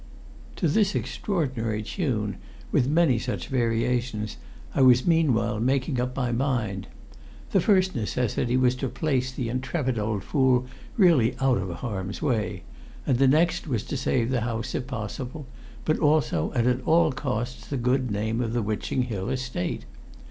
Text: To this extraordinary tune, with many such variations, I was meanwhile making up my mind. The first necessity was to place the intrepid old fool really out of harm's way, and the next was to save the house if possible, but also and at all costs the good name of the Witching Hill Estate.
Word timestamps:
To 0.55 0.67
this 0.67 0.95
extraordinary 0.95 1.83
tune, 1.83 2.37
with 2.71 2.87
many 2.89 3.19
such 3.19 3.49
variations, 3.49 4.37
I 4.73 4.81
was 4.81 5.05
meanwhile 5.05 5.59
making 5.59 6.01
up 6.01 6.15
my 6.17 6.31
mind. 6.31 6.87
The 7.51 7.61
first 7.61 7.93
necessity 7.93 8.57
was 8.57 8.73
to 8.77 8.89
place 8.89 9.31
the 9.31 9.47
intrepid 9.47 9.99
old 9.99 10.23
fool 10.23 10.65
really 10.97 11.37
out 11.39 11.59
of 11.59 11.69
harm's 11.69 12.19
way, 12.19 12.63
and 13.05 13.19
the 13.19 13.27
next 13.27 13.67
was 13.67 13.83
to 13.83 13.95
save 13.95 14.31
the 14.31 14.41
house 14.41 14.73
if 14.73 14.87
possible, 14.87 15.45
but 15.85 15.99
also 15.99 16.49
and 16.53 16.67
at 16.67 16.81
all 16.87 17.11
costs 17.11 17.67
the 17.67 17.77
good 17.77 18.09
name 18.09 18.41
of 18.41 18.53
the 18.53 18.63
Witching 18.63 19.03
Hill 19.03 19.29
Estate. 19.29 19.85